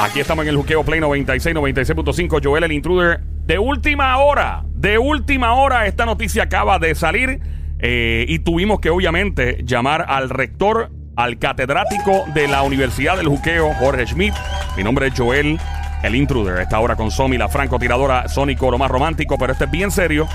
Aquí 0.00 0.20
estamos 0.20 0.44
en 0.44 0.48
el 0.50 0.56
Juqueo 0.56 0.84
Play 0.84 1.00
96, 1.00 1.54
96.5. 1.54 2.40
Joel 2.42 2.64
el 2.64 2.72
Intruder. 2.72 3.20
De 3.46 3.58
última 3.58 4.16
hora, 4.18 4.64
de 4.74 4.98
última 4.98 5.54
hora, 5.54 5.86
esta 5.86 6.06
noticia 6.06 6.44
acaba 6.44 6.78
de 6.78 6.94
salir. 6.94 7.40
eh, 7.84 8.24
y 8.28 8.38
tuvimos 8.38 8.78
que, 8.80 8.90
obviamente, 8.90 9.58
llamar 9.64 10.04
al 10.08 10.30
rector, 10.30 10.90
al 11.16 11.38
catedrático 11.38 12.24
de 12.32 12.46
la 12.46 12.62
Universidad 12.62 13.16
del 13.16 13.26
Juqueo, 13.26 13.74
Jorge 13.74 14.06
Schmidt. 14.06 14.34
Mi 14.76 14.84
nombre 14.84 15.08
es 15.08 15.14
Joel 15.18 15.58
el 16.02 16.14
Intruder. 16.14 16.60
Esta 16.60 16.78
hora 16.80 16.96
con 16.96 17.10
Somi, 17.10 17.38
la 17.38 17.48
francotiradora 17.48 18.28
Sónico, 18.28 18.70
lo 18.70 18.78
más 18.78 18.90
romántico, 18.90 19.38
pero 19.38 19.52
este 19.52 19.64
es 19.64 19.70
bien 19.70 19.90
serio. 19.90 20.26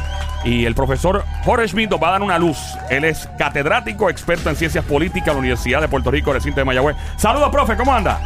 Y 0.44 0.66
el 0.66 0.76
profesor 0.76 1.24
Jorge 1.44 1.68
Schmidt 1.68 1.90
nos 1.90 2.02
va 2.02 2.10
a 2.10 2.12
dar 2.12 2.22
una 2.22 2.40
luz. 2.40 2.58
Él 2.90 3.04
es 3.04 3.30
catedrático, 3.38 4.10
experto 4.10 4.50
en 4.50 4.56
ciencias 4.56 4.86
políticas 4.86 5.30
en 5.30 5.34
la 5.34 5.40
Universidad 5.40 5.82
de 5.82 5.88
Puerto 5.88 6.12
Rico, 6.12 6.34
recinto 6.34 6.62
de 6.62 6.66
Mayagüez. 6.66 6.96
Saludos, 7.18 7.50
profe, 7.50 7.76
¿cómo 7.76 7.94
anda? 7.94 8.20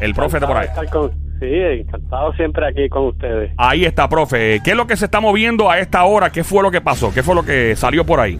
El 0.00 0.14
profe 0.14 0.38
de 0.38 0.46
por 0.46 0.56
ahí. 0.56 0.68
De 0.68 1.10
sí, 1.40 1.82
encantado 1.82 2.32
siempre 2.34 2.66
aquí 2.66 2.88
con 2.88 3.06
ustedes. 3.06 3.52
Ahí 3.56 3.84
está, 3.84 4.08
profe. 4.08 4.60
¿Qué 4.62 4.70
es 4.70 4.76
lo 4.76 4.86
que 4.86 4.96
se 4.96 5.06
está 5.06 5.20
moviendo 5.20 5.70
a 5.70 5.78
esta 5.78 6.04
hora? 6.04 6.30
¿Qué 6.30 6.44
fue 6.44 6.62
lo 6.62 6.70
que 6.70 6.80
pasó? 6.80 7.12
¿Qué 7.12 7.22
fue 7.22 7.34
lo 7.34 7.44
que 7.44 7.74
salió 7.74 8.04
por 8.06 8.20
ahí? 8.20 8.38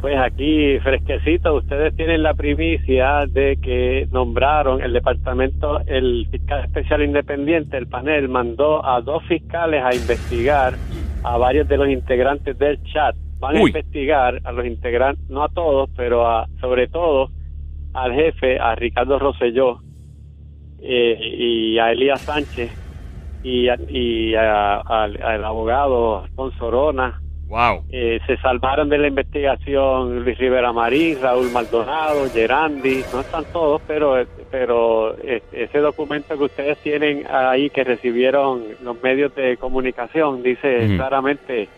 Pues 0.00 0.16
aquí, 0.18 0.78
fresquecito, 0.80 1.54
ustedes 1.54 1.96
tienen 1.96 2.22
la 2.22 2.34
primicia 2.34 3.24
de 3.26 3.56
que 3.56 4.06
nombraron 4.12 4.82
el 4.82 4.92
departamento, 4.92 5.80
el 5.86 6.28
fiscal 6.30 6.64
especial 6.64 7.02
independiente, 7.02 7.76
el 7.78 7.86
panel, 7.88 8.28
mandó 8.28 8.84
a 8.86 9.00
dos 9.00 9.24
fiscales 9.24 9.82
a 9.82 9.94
investigar 9.94 10.74
a 11.24 11.38
varios 11.38 11.66
de 11.66 11.76
los 11.78 11.88
integrantes 11.88 12.56
del 12.58 12.80
chat. 12.84 13.16
Van 13.38 13.56
a 13.56 13.60
investigar 13.68 14.40
a 14.44 14.52
los 14.52 14.66
integrantes, 14.66 15.28
no 15.30 15.42
a 15.42 15.48
todos, 15.48 15.90
pero 15.96 16.26
a, 16.26 16.46
sobre 16.60 16.88
todo 16.88 17.30
al 17.94 18.12
jefe, 18.12 18.58
a 18.60 18.74
Ricardo 18.74 19.18
Rosselló 19.18 19.78
eh, 20.82 21.18
y 21.38 21.78
a 21.78 21.90
Elías 21.92 22.20
Sánchez 22.20 22.70
y, 23.42 23.68
a- 23.68 23.78
y 23.88 24.34
a- 24.34 24.76
al, 24.80 25.20
al 25.22 25.44
abogado 25.44 26.22
Alfonso 26.24 26.66
Orona. 26.66 27.20
Wow. 27.48 27.84
Eh, 27.90 28.18
se 28.26 28.36
salvaron 28.38 28.88
de 28.88 28.98
la 28.98 29.06
investigación 29.06 30.24
Luis 30.24 30.36
Rivera 30.36 30.72
Marín, 30.72 31.18
Raúl 31.22 31.50
Maldonado, 31.52 32.28
Gerandi, 32.30 33.04
no 33.12 33.20
están 33.20 33.44
todos, 33.52 33.80
pero 33.86 34.26
pero 34.50 35.16
eh, 35.22 35.42
ese 35.52 35.78
documento 35.78 36.36
que 36.36 36.44
ustedes 36.44 36.78
tienen 36.78 37.24
ahí 37.30 37.70
que 37.70 37.84
recibieron 37.84 38.64
los 38.82 39.00
medios 39.02 39.34
de 39.34 39.56
comunicación 39.58 40.42
dice 40.42 40.94
claramente 40.96 41.68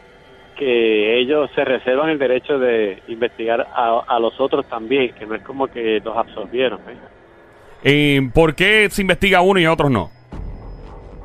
que 0.58 1.20
ellos 1.20 1.50
se 1.54 1.64
reservan 1.64 2.10
el 2.10 2.18
derecho 2.18 2.58
de 2.58 3.00
investigar 3.06 3.66
a, 3.72 4.02
a 4.06 4.18
los 4.18 4.38
otros 4.40 4.66
también, 4.68 5.12
que 5.14 5.24
no 5.24 5.36
es 5.36 5.42
como 5.42 5.68
que 5.68 6.00
los 6.04 6.16
absorbieron. 6.16 6.80
¿eh? 6.80 6.96
Eh, 7.84 8.30
¿Por 8.34 8.54
qué 8.56 8.88
se 8.90 9.02
investiga 9.02 9.40
uno 9.40 9.60
y 9.60 9.64
a 9.64 9.72
otros 9.72 9.90
no? 9.90 10.10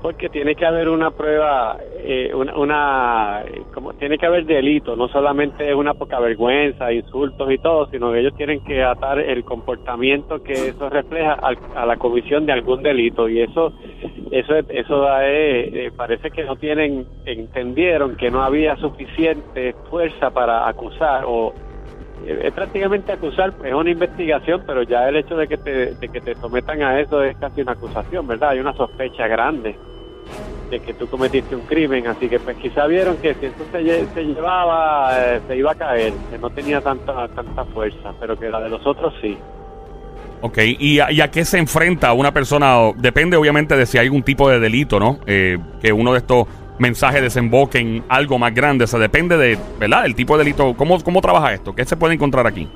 Porque 0.03 0.29
tiene 0.29 0.55
que 0.55 0.67
haber 0.67 0.89
una 0.89 1.11
prueba, 1.11 1.77
eh, 1.97 2.31
una, 2.35 2.57
una 2.57 3.45
como 3.73 3.93
tiene 3.95 4.19
que 4.19 4.27
haber 4.27 4.45
delito, 4.45 4.97
no 4.97 5.09
solamente 5.09 5.75
una 5.75 5.95
poca 5.95 6.19
vergüenza, 6.21 6.93
insultos 6.93 7.51
y 7.51 7.59
todo, 7.59 7.87
sino 7.87 8.13
que 8.13 8.19
ellos 8.21 8.35
tienen 8.35 8.61
que 8.61 8.83
atar 8.83 9.19
el 9.19 9.45
comportamiento 9.45 10.41
que 10.41 10.69
eso 10.69 10.89
refleja 10.89 11.33
al- 11.35 11.59
a 11.73 11.87
la 11.87 11.97
comisión 11.97 12.45
de 12.45 12.53
algún 12.53 12.83
delito 12.83 13.29
y 13.29 13.41
eso, 13.41 13.73
eso, 14.31 14.55
eso 14.69 14.99
da, 15.01 15.27
eh, 15.29 15.87
eh, 15.87 15.91
parece 15.97 16.31
que 16.31 16.45
no 16.45 16.57
tienen, 16.57 17.07
entendieron 17.25 18.15
que 18.17 18.31
no 18.31 18.43
había 18.43 18.77
suficiente 18.77 19.75
fuerza 19.89 20.31
para 20.31 20.69
acusar 20.69 21.25
o 21.27 21.55
eh, 22.21 22.41
es 22.45 22.53
prácticamente 22.53 23.13
acusar, 23.13 23.53
es 23.63 23.73
una 23.75 23.91
investigación, 23.91 24.63
pero 24.67 24.83
ya 24.83 25.09
el 25.09 25.17
hecho 25.17 25.37
de 25.37 25.49
que 25.49 25.57
te, 25.59 25.95
de 25.95 26.09
que 26.09 26.21
te 26.21 26.35
sometan 26.37 26.83
a 26.83 27.01
eso 27.01 27.23
es 27.23 27.37
casi 27.37 27.61
una 27.61 27.73
acusación, 27.73 28.27
¿verdad? 28.27 28.51
Hay 28.51 28.59
una 28.61 28.73
sospecha 28.75 29.27
grande 29.27 29.79
que 30.81 30.93
tú 30.93 31.07
cometiste 31.07 31.55
un 31.55 31.61
crimen, 31.63 32.07
así 32.07 32.27
que 32.29 32.39
pues 32.39 32.57
quizá 32.57 32.85
vieron 32.87 33.17
que 33.17 33.33
si 33.35 33.45
esto 33.47 33.63
se, 33.71 33.79
lle- 33.81 34.07
se 34.13 34.23
llevaba, 34.23 35.11
eh, 35.17 35.39
se 35.47 35.57
iba 35.57 35.71
a 35.71 35.75
caer, 35.75 36.13
que 36.31 36.37
no 36.37 36.49
tenía 36.49 36.81
tanta 36.81 37.27
tanta 37.29 37.65
fuerza, 37.65 38.13
pero 38.19 38.37
que 38.37 38.49
la 38.49 38.59
de 38.61 38.69
los 38.69 38.85
otros 38.85 39.13
sí. 39.21 39.37
Ok, 40.41 40.57
¿y 40.79 40.99
a, 40.99 41.09
y 41.11 41.21
a 41.21 41.31
qué 41.31 41.45
se 41.45 41.57
enfrenta 41.57 42.11
una 42.13 42.33
persona? 42.33 42.91
Depende 42.97 43.37
obviamente 43.37 43.77
de 43.77 43.85
si 43.85 43.97
hay 43.97 44.07
algún 44.07 44.23
tipo 44.23 44.49
de 44.49 44.59
delito, 44.59 44.99
¿no? 44.99 45.19
Eh, 45.25 45.57
que 45.81 45.93
uno 45.93 46.11
de 46.11 46.17
estos 46.17 46.47
mensajes 46.79 47.21
desemboque 47.21 47.77
en 47.79 48.03
algo 48.09 48.37
más 48.37 48.53
grande. 48.53 48.83
O 48.83 48.99
depende 48.99 49.37
de, 49.37 49.57
¿verdad? 49.79 50.05
El 50.05 50.15
tipo 50.15 50.37
de 50.37 50.43
delito. 50.43 50.73
¿Cómo, 50.73 51.01
cómo 51.01 51.21
trabaja 51.21 51.53
esto? 51.53 51.73
¿Qué 51.73 51.85
se 51.85 51.95
puede 51.95 52.15
encontrar 52.15 52.45
aquí? 52.45 52.67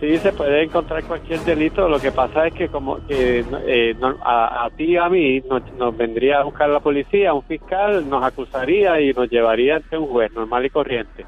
Sí, 0.00 0.16
se 0.18 0.32
puede 0.32 0.62
encontrar 0.62 1.02
cualquier 1.04 1.40
delito. 1.40 1.88
Lo 1.88 1.98
que 1.98 2.12
pasa 2.12 2.46
es 2.46 2.54
que 2.54 2.68
como 2.68 2.98
eh, 3.08 3.94
no- 4.00 4.16
a, 4.22 4.64
a 4.66 4.70
ti 4.70 4.96
a 4.96 5.08
mí 5.08 5.40
nos, 5.50 5.62
nos 5.72 5.96
vendría 5.96 6.40
a 6.40 6.44
buscar 6.44 6.68
la 6.68 6.78
policía, 6.78 7.34
un 7.34 7.42
fiscal 7.42 8.08
nos 8.08 8.22
acusaría 8.22 9.00
y 9.00 9.12
nos 9.12 9.28
llevaría 9.28 9.76
ante 9.76 9.98
un 9.98 10.06
juez 10.06 10.32
normal 10.32 10.64
y 10.66 10.70
corriente. 10.70 11.26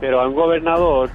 Pero 0.00 0.20
a 0.20 0.26
un 0.26 0.34
gobernador 0.34 1.10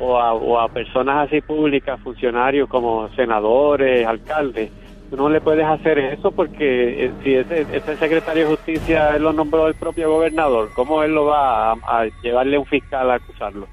o 0.00 0.18
a, 0.18 0.34
o 0.34 0.58
a 0.58 0.68
personas 0.68 1.28
así 1.28 1.40
públicas, 1.42 2.00
funcionarios 2.00 2.68
como 2.68 3.08
senadores, 3.10 4.04
alcaldes, 4.04 4.72
tú 5.10 5.16
no 5.16 5.28
le 5.28 5.40
puedes 5.40 5.64
hacer 5.64 5.96
eso 6.00 6.32
porque 6.32 7.04
eh, 7.04 7.10
si 7.22 7.34
ese, 7.36 7.66
ese 7.72 7.96
secretario 7.98 8.48
de 8.48 8.56
justicia 8.56 9.16
lo 9.20 9.32
nombró 9.32 9.68
el 9.68 9.74
propio 9.74 10.10
gobernador, 10.10 10.70
¿cómo 10.74 11.04
él 11.04 11.14
lo 11.14 11.26
va 11.26 11.70
a, 11.70 11.76
a 11.86 12.06
llevarle 12.24 12.56
a 12.56 12.60
un 12.60 12.66
fiscal 12.66 13.12
a 13.12 13.14
acusarlo? 13.14 13.68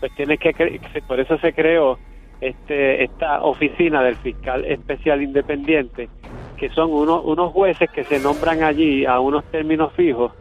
Pues 0.00 0.14
tienes 0.16 0.38
que, 0.38 0.80
por 1.06 1.18
eso 1.18 1.38
se 1.38 1.54
creó 1.54 1.98
este, 2.40 3.04
esta 3.04 3.42
oficina 3.42 4.02
del 4.02 4.16
fiscal 4.16 4.64
especial 4.64 5.22
independiente, 5.22 6.08
que 6.56 6.70
son 6.70 6.92
unos, 6.92 7.52
jueces 7.52 7.90
que 7.90 8.04
se 8.04 8.18
nombran 8.18 8.62
allí 8.62 9.04
a 9.04 9.20
unos 9.20 9.44
términos 9.50 9.92
fijos 9.94 10.32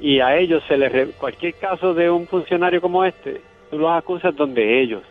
y 0.00 0.20
a 0.20 0.36
ellos 0.36 0.62
se 0.68 0.76
les 0.76 1.14
cualquier 1.14 1.54
caso 1.54 1.94
de 1.94 2.10
un 2.10 2.26
funcionario 2.26 2.80
como 2.80 3.04
este, 3.04 3.40
tú 3.70 3.78
los 3.78 3.90
acusas 3.90 4.34
donde 4.34 4.80
ellos. 4.82 5.02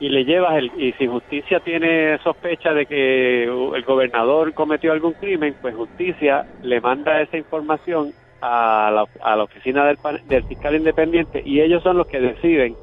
Y 0.00 0.08
le 0.08 0.24
llevas 0.24 0.56
el 0.56 0.72
y 0.76 0.92
si 0.94 1.06
justicia 1.06 1.60
tiene 1.60 2.18
sospecha 2.18 2.72
de 2.74 2.86
que 2.86 3.44
el 3.44 3.84
gobernador 3.84 4.52
cometió 4.52 4.92
algún 4.92 5.12
crimen, 5.12 5.54
pues 5.62 5.74
justicia 5.74 6.46
le 6.62 6.80
manda 6.80 7.20
esa 7.20 7.36
información 7.36 8.12
a 8.40 8.90
la, 8.92 9.06
a 9.22 9.36
la 9.36 9.44
oficina 9.44 9.86
del, 9.86 9.98
del 10.26 10.44
fiscal 10.44 10.74
independiente 10.74 11.42
y 11.44 11.60
ellos 11.60 11.82
son 11.82 11.96
los 11.96 12.06
que 12.08 12.20
deciden 12.20 12.74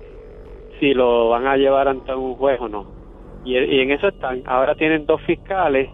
si 0.81 0.93
lo 0.95 1.29
van 1.29 1.45
a 1.47 1.55
llevar 1.55 1.87
ante 1.87 2.13
un 2.13 2.33
juez 2.35 2.59
o 2.59 2.67
no. 2.67 2.85
Y, 3.45 3.55
en 3.55 3.91
eso 3.91 4.07
están. 4.09 4.41
Ahora 4.45 4.75
tienen 4.75 5.05
dos 5.05 5.21
fiscales 5.21 5.89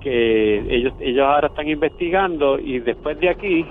que 0.00 0.58
ellos 0.74 0.94
ellos 1.00 1.24
ahora 1.24 1.46
están 1.48 1.68
investigando 1.68 2.58
y 2.58 2.80
después 2.80 3.20
de 3.20 3.28
aquí, 3.28 3.64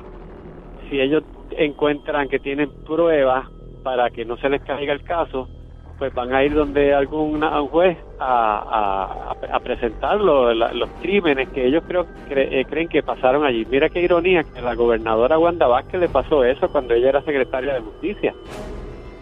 si 0.90 1.02
ellos 1.02 1.24
encuentran 1.58 2.30
que 2.30 2.40
tienen 2.40 2.70
pruebas 2.86 3.48
para 3.84 4.10
que 4.12 4.24
no 4.24 4.38
se 4.38 4.50
les 4.50 4.62
caiga 4.62 4.94
el 4.94 5.04
caso, 5.04 5.50
pues 5.98 6.14
van 6.14 6.34
a 6.34 6.44
ir 6.44 6.54
donde 6.54 6.94
algún 6.94 7.42
juez 7.68 7.98
a, 8.20 9.34
a, 9.52 9.60
presentar 9.60 10.20
los 10.22 10.90
crímenes 11.02 11.50
que 11.50 11.66
ellos 11.66 11.84
creo, 11.88 12.06
cre- 12.30 12.48
eh, 12.52 12.66
creen 12.70 12.88
que 12.88 13.04
pasaron 13.04 13.44
allí. 13.44 13.66
Mira 13.70 13.90
qué 13.90 14.02
ironía 14.02 14.44
que 14.44 14.62
la 14.62 14.74
gobernadora 14.76 15.38
Wanda 15.38 15.68
Vázquez 15.68 16.00
le 16.00 16.10
pasó 16.10 16.44
eso 16.44 16.70
cuando 16.72 16.94
ella 16.94 17.10
era 17.10 17.22
secretaria 17.24 17.74
de 17.74 17.82
justicia. 17.82 18.34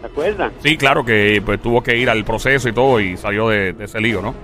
¿Se 0.00 0.06
acuerdan? 0.06 0.52
Sí, 0.60 0.76
claro 0.76 1.04
que 1.04 1.42
pues, 1.44 1.60
tuvo 1.60 1.82
que 1.82 1.96
ir 1.96 2.08
al 2.08 2.24
proceso 2.24 2.68
y 2.68 2.72
todo 2.72 3.00
y 3.00 3.16
salió 3.16 3.48
de, 3.48 3.72
de 3.72 3.84
ese 3.84 4.00
lío, 4.00 4.22
¿no? 4.22 4.34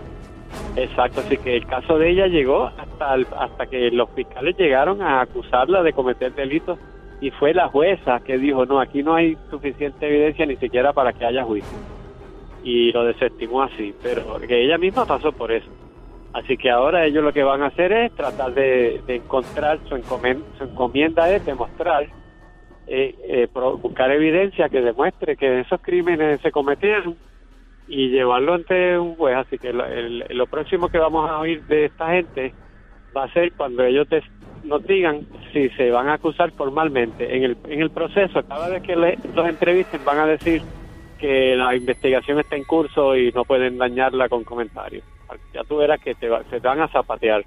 Exacto, 0.76 1.20
así 1.20 1.36
que 1.38 1.56
el 1.56 1.66
caso 1.66 1.98
de 1.98 2.10
ella 2.10 2.26
llegó 2.26 2.66
hasta 2.66 3.14
el- 3.14 3.26
hasta 3.38 3.66
que 3.66 3.90
los 3.90 4.10
fiscales 4.10 4.56
llegaron 4.58 5.00
a 5.02 5.22
acusarla 5.22 5.82
de 5.82 5.92
cometer 5.92 6.34
delitos 6.34 6.78
y 7.20 7.30
fue 7.30 7.54
la 7.54 7.68
jueza 7.68 8.20
que 8.20 8.36
dijo, 8.36 8.66
no, 8.66 8.78
aquí 8.80 9.02
no 9.02 9.14
hay 9.14 9.36
suficiente 9.50 10.06
evidencia 10.06 10.44
ni 10.44 10.56
siquiera 10.56 10.92
para 10.92 11.12
que 11.14 11.24
haya 11.24 11.44
juicio. 11.44 11.78
Y 12.62 12.92
lo 12.92 13.04
desestimó 13.04 13.62
así, 13.62 13.94
pero 14.02 14.38
que 14.46 14.64
ella 14.64 14.76
misma 14.76 15.06
pasó 15.06 15.32
por 15.32 15.50
eso. 15.52 15.68
Así 16.34 16.58
que 16.58 16.68
ahora 16.70 17.06
ellos 17.06 17.24
lo 17.24 17.32
que 17.32 17.42
van 17.42 17.62
a 17.62 17.68
hacer 17.68 17.92
es 17.92 18.12
tratar 18.14 18.52
de, 18.52 19.00
de 19.06 19.16
encontrar, 19.16 19.78
su 19.88 19.96
encomienda, 19.96 20.44
su 20.58 20.64
encomienda 20.64 21.30
es 21.34 21.46
demostrar, 21.46 22.06
eh, 22.86 23.14
eh, 23.28 23.48
buscar 23.82 24.10
evidencia 24.12 24.68
que 24.68 24.80
demuestre 24.80 25.36
que 25.36 25.60
esos 25.60 25.80
crímenes 25.80 26.40
se 26.40 26.50
cometieron 26.52 27.18
y 27.86 28.08
llevarlo 28.10 28.54
ante 28.54 28.98
un 28.98 29.16
juez. 29.16 29.36
Así 29.36 29.58
que 29.58 29.72
lo, 29.72 29.84
el- 29.86 30.24
lo 30.30 30.46
próximo 30.46 30.88
que 30.88 30.98
vamos 30.98 31.28
a 31.28 31.38
oír 31.38 31.64
de 31.64 31.86
esta 31.86 32.10
gente 32.12 32.54
va 33.16 33.24
a 33.24 33.32
ser 33.32 33.52
cuando 33.52 33.84
ellos 33.84 34.08
des- 34.08 34.24
nos 34.62 34.84
digan 34.86 35.26
si 35.52 35.68
se 35.70 35.90
van 35.90 36.08
a 36.08 36.14
acusar 36.14 36.52
formalmente. 36.52 37.36
En 37.36 37.44
el, 37.44 37.58
en 37.64 37.80
el 37.82 37.90
proceso, 37.90 38.42
cada 38.44 38.68
vez 38.68 38.82
que 38.82 38.96
le- 38.96 39.18
los 39.32 39.48
entrevisten, 39.48 40.04
van 40.04 40.18
a 40.18 40.26
decir 40.26 40.62
que 41.18 41.56
la 41.56 41.74
investigación 41.74 42.40
está 42.40 42.56
en 42.56 42.64
curso 42.64 43.16
y 43.16 43.32
no 43.32 43.44
pueden 43.44 43.78
dañarla 43.78 44.28
con 44.28 44.44
comentarios. 44.44 45.04
Ya 45.52 45.64
tú 45.64 45.76
verás 45.78 46.00
que 46.00 46.14
te 46.14 46.28
va- 46.28 46.44
se 46.44 46.60
te 46.60 46.68
van 46.68 46.80
a 46.80 46.88
zapatear. 46.88 47.44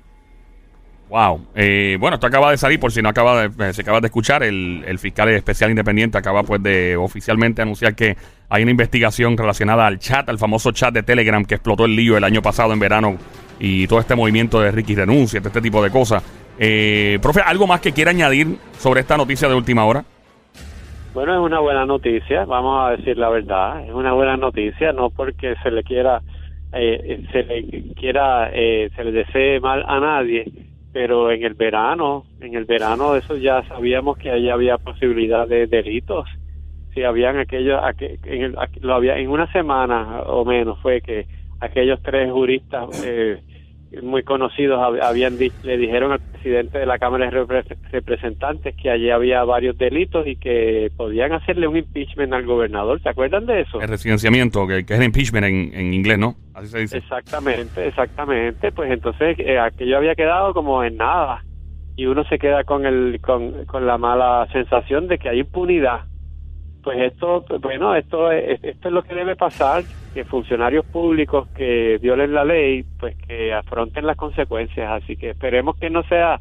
Wow. 1.09 1.47
Eh, 1.55 1.97
bueno, 1.99 2.15
esto 2.15 2.27
acaba 2.27 2.51
de 2.51 2.57
salir, 2.57 2.79
por 2.79 2.91
si 2.91 3.01
no 3.01 3.09
acaba 3.09 3.47
de, 3.47 3.69
eh, 3.69 3.73
se 3.73 3.81
acaba 3.81 3.99
de 3.99 4.07
escuchar, 4.07 4.43
el, 4.43 4.83
el 4.85 4.99
fiscal 4.99 5.27
especial 5.29 5.71
independiente 5.71 6.19
acaba 6.19 6.43
pues 6.43 6.61
de 6.61 6.95
oficialmente 6.97 7.63
anunciar 7.63 7.95
que 7.95 8.15
Hay 8.49 8.63
una 8.63 8.71
investigación 8.71 9.37
relacionada 9.37 9.85
al 9.87 9.99
chat, 9.99 10.27
al 10.29 10.37
famoso 10.37 10.71
chat 10.71 10.93
de 10.93 11.03
Telegram 11.03 11.43
que 11.45 11.55
explotó 11.55 11.85
el 11.85 11.95
lío 11.95 12.17
el 12.17 12.23
año 12.23 12.41
pasado 12.41 12.73
en 12.73 12.79
verano 12.79 13.17
y 13.59 13.87
todo 13.87 13.99
este 13.99 14.15
movimiento 14.15 14.61
de 14.61 14.71
Ricky 14.71 14.95
renuncia, 14.95 15.39
este 15.43 15.61
tipo 15.61 15.83
de 15.83 15.89
cosas. 15.89 16.23
Eh, 16.57 17.19
profe, 17.21 17.41
¿algo 17.41 17.67
más 17.67 17.81
que 17.81 17.91
quiera 17.91 18.11
añadir 18.11 18.57
sobre 18.77 19.01
esta 19.01 19.17
noticia 19.17 19.47
de 19.47 19.55
última 19.55 19.85
hora? 19.85 20.03
Bueno, 21.13 21.33
es 21.33 21.39
una 21.39 21.59
buena 21.59 21.85
noticia, 21.85 22.45
vamos 22.45 22.87
a 22.87 22.91
decir 22.95 23.17
la 23.17 23.29
verdad, 23.29 23.83
es 23.83 23.91
una 23.91 24.13
buena 24.13 24.37
noticia, 24.37 24.93
no 24.93 25.09
porque 25.09 25.55
se 25.63 25.71
le 25.71 25.83
quiera, 25.83 26.21
eh, 26.71 27.25
se 27.31 27.43
le 27.43 27.93
quiera, 27.95 28.51
eh, 28.53 28.89
se 28.95 29.03
le 29.03 29.11
desee 29.11 29.59
mal 29.59 29.83
a 29.87 29.99
nadie, 29.99 30.45
pero 30.91 31.31
en 31.31 31.43
el 31.43 31.53
verano, 31.53 32.25
en 32.39 32.55
el 32.55 32.65
verano 32.65 33.15
eso 33.15 33.37
ya 33.37 33.63
sabíamos 33.67 34.17
que 34.17 34.31
ahí 34.31 34.49
había 34.49 34.77
posibilidad 34.77 35.47
de 35.47 35.67
delitos. 35.67 36.27
Si 36.93 37.03
habían 37.03 37.37
aquellos, 37.37 37.79
en, 37.99 38.55
lo 38.81 38.95
había, 38.95 39.17
en 39.17 39.29
una 39.29 39.51
semana 39.51 40.21
o 40.23 40.43
menos 40.43 40.79
fue 40.79 41.01
que 41.01 41.27
aquellos 41.59 42.01
tres 42.01 42.31
juristas 42.31 43.05
eh, 43.05 43.41
muy 44.03 44.23
conocidos 44.23 44.79
habían 45.01 45.37
le 45.37 45.77
dijeron 45.77 46.11
al 46.11 46.19
presidente 46.19 46.77
de 46.79 46.85
la 46.85 46.99
Cámara 46.99 47.29
de 47.29 47.63
Representantes 47.91 48.75
que 48.75 48.89
allí 48.89 49.09
había 49.09 49.43
varios 49.43 49.77
delitos 49.77 50.27
y 50.27 50.35
que 50.35 50.91
podían 50.95 51.33
hacerle 51.33 51.67
un 51.67 51.77
impeachment 51.77 52.33
al 52.33 52.45
gobernador. 52.45 53.01
¿Se 53.01 53.09
acuerdan 53.09 53.45
de 53.45 53.61
eso? 53.61 53.81
El 53.81 53.87
residenciamiento, 53.87 54.67
que, 54.67 54.79
es 54.79 54.91
el 54.91 55.03
impeachment 55.03 55.45
en, 55.45 55.73
en, 55.73 55.93
inglés, 55.93 56.19
¿no? 56.19 56.35
Así 56.53 56.67
se 56.67 56.79
dice. 56.79 56.97
Exactamente, 56.97 57.87
exactamente. 57.87 58.71
Pues 58.71 58.91
entonces 58.91 59.37
eh, 59.39 59.57
aquello 59.57 59.97
había 59.97 60.15
quedado 60.15 60.53
como 60.53 60.83
en 60.83 60.97
nada 60.97 61.43
y 61.95 62.05
uno 62.05 62.23
se 62.25 62.37
queda 62.37 62.63
con, 62.63 62.85
el, 62.85 63.19
con, 63.21 63.65
con 63.65 63.85
la 63.85 63.97
mala 63.97 64.47
sensación 64.51 65.07
de 65.07 65.17
que 65.17 65.29
hay 65.29 65.39
impunidad 65.39 66.08
pues 66.89 67.13
esto, 67.13 67.45
bueno, 67.61 67.93
esto 67.93 68.31
es, 68.31 68.63
esto 68.63 68.87
es 68.87 68.93
lo 68.95 69.03
que 69.03 69.13
debe 69.13 69.35
pasar, 69.35 69.83
que 70.11 70.25
funcionarios 70.25 70.83
públicos 70.87 71.47
que 71.49 71.99
violen 72.01 72.33
la 72.33 72.43
ley, 72.43 72.83
pues 72.99 73.15
que 73.27 73.53
afronten 73.53 74.07
las 74.07 74.17
consecuencias. 74.17 75.03
Así 75.03 75.15
que 75.15 75.29
esperemos 75.29 75.77
que 75.77 75.91
no 75.91 76.01
sea 76.05 76.39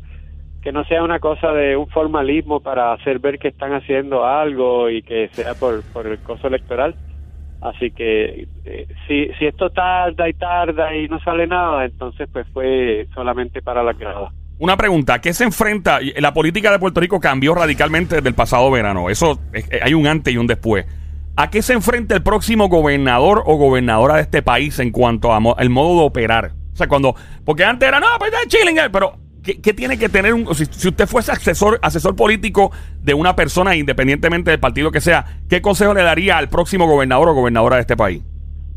que 0.62 0.72
no 0.72 0.84
sea 0.84 1.02
una 1.02 1.18
cosa 1.18 1.52
de 1.52 1.76
un 1.76 1.86
formalismo 1.88 2.60
para 2.60 2.94
hacer 2.94 3.18
ver 3.18 3.38
que 3.38 3.48
están 3.48 3.74
haciendo 3.74 4.24
algo 4.24 4.88
y 4.88 5.02
que 5.02 5.28
sea 5.32 5.52
por, 5.52 5.82
por 5.92 6.06
el 6.06 6.16
costo 6.20 6.48
electoral. 6.48 6.94
Así 7.60 7.90
que 7.90 8.48
eh, 8.64 8.86
si, 9.06 9.28
si 9.38 9.44
esto 9.44 9.68
tarda 9.68 10.30
y 10.30 10.32
tarda 10.32 10.96
y 10.96 11.08
no 11.08 11.20
sale 11.20 11.46
nada, 11.46 11.84
entonces 11.84 12.26
pues 12.32 12.46
fue 12.54 13.06
solamente 13.12 13.60
para 13.60 13.82
la 13.82 13.92
grada. 13.92 14.30
Una 14.60 14.76
pregunta, 14.76 15.20
¿qué 15.20 15.32
se 15.32 15.44
enfrenta? 15.44 16.00
La 16.16 16.34
política 16.34 16.72
de 16.72 16.80
Puerto 16.80 17.00
Rico 17.00 17.20
cambió 17.20 17.54
radicalmente 17.54 18.16
desde 18.16 18.28
el 18.28 18.34
pasado 18.34 18.68
verano. 18.72 19.08
Eso 19.08 19.38
eh, 19.52 19.80
hay 19.80 19.94
un 19.94 20.08
antes 20.08 20.34
y 20.34 20.36
un 20.36 20.48
después. 20.48 20.84
¿A 21.36 21.48
qué 21.48 21.62
se 21.62 21.74
enfrenta 21.74 22.16
el 22.16 22.24
próximo 22.24 22.68
gobernador 22.68 23.44
o 23.46 23.54
gobernadora 23.54 24.16
de 24.16 24.22
este 24.22 24.42
país 24.42 24.80
en 24.80 24.90
cuanto 24.90 25.32
al 25.32 25.70
modo 25.70 26.00
de 26.00 26.06
operar? 26.06 26.50
O 26.72 26.76
sea, 26.76 26.88
cuando. 26.88 27.14
Porque 27.44 27.64
antes 27.64 27.88
era, 27.88 28.00
no, 28.00 28.08
pues 28.18 28.32
ya 28.32 28.38
chilling, 28.48 28.78
eh", 28.78 28.90
pero 28.90 29.14
¿qué, 29.44 29.72
tiene 29.72 29.96
que 29.96 30.08
tener 30.08 30.34
un. 30.34 30.52
Si, 30.52 30.88
usted 30.88 31.06
fuese 31.06 31.30
asesor 31.30 32.16
político 32.16 32.72
de 33.00 33.14
una 33.14 33.36
persona, 33.36 33.76
independientemente 33.76 34.50
del 34.50 34.58
partido 34.58 34.90
que 34.90 35.00
sea, 35.00 35.24
¿qué 35.48 35.62
consejo 35.62 35.94
le 35.94 36.02
daría 36.02 36.36
al 36.36 36.48
próximo 36.48 36.88
gobernador 36.88 37.28
o 37.28 37.34
gobernadora 37.34 37.76
de 37.76 37.82
este 37.82 37.96
país? 37.96 38.24